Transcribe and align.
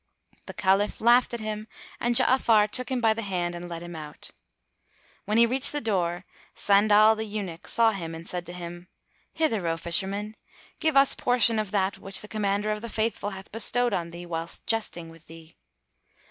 The 0.47 0.55
Caliph 0.55 0.99
laughed 0.99 1.31
at 1.31 1.41
him 1.41 1.67
and 1.99 2.15
Ja'afar 2.15 2.71
took 2.71 2.89
him 2.89 3.01
by 3.01 3.13
the 3.13 3.21
hand 3.21 3.53
and 3.53 3.69
led 3.69 3.83
him 3.83 3.95
out. 3.95 4.31
When 5.25 5.37
he 5.37 5.45
reached 5.45 5.71
the 5.71 5.79
door, 5.79 6.25
Sandal 6.55 7.13
the 7.13 7.23
eunuch 7.23 7.67
saw 7.67 7.91
him 7.91 8.15
and 8.15 8.27
said 8.27 8.43
to 8.47 8.53
him, 8.53 8.87
"Hither, 9.31 9.67
O 9.67 9.77
Fisherman! 9.77 10.33
Give 10.79 10.97
us 10.97 11.13
portion 11.13 11.59
of 11.59 11.69
that 11.69 11.99
which 11.99 12.21
the 12.21 12.27
Commander 12.27 12.71
of 12.71 12.81
the 12.81 12.89
Faithful 12.89 13.29
hath 13.29 13.51
bestowed 13.51 13.93
on 13.93 14.09
thee, 14.09 14.25
whilst 14.25 14.65
jesting 14.65 15.09
with 15.09 15.27
thee." 15.27 15.55